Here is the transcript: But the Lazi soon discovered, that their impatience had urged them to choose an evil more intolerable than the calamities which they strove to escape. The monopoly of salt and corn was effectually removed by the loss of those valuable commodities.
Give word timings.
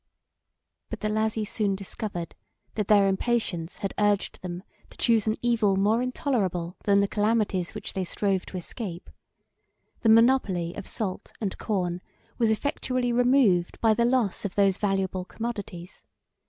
But 0.89 1.01
the 1.01 1.09
Lazi 1.09 1.45
soon 1.45 1.75
discovered, 1.75 2.33
that 2.73 2.87
their 2.87 3.07
impatience 3.07 3.77
had 3.77 3.93
urged 3.99 4.41
them 4.41 4.63
to 4.89 4.97
choose 4.97 5.27
an 5.27 5.35
evil 5.43 5.75
more 5.75 6.01
intolerable 6.01 6.75
than 6.85 7.01
the 7.01 7.07
calamities 7.07 7.75
which 7.75 7.93
they 7.93 8.03
strove 8.03 8.43
to 8.47 8.57
escape. 8.57 9.11
The 9.99 10.09
monopoly 10.09 10.73
of 10.73 10.87
salt 10.87 11.33
and 11.39 11.55
corn 11.59 12.01
was 12.39 12.49
effectually 12.49 13.13
removed 13.13 13.79
by 13.79 13.93
the 13.93 14.03
loss 14.05 14.43
of 14.43 14.55
those 14.55 14.79
valuable 14.79 15.23
commodities. 15.23 16.03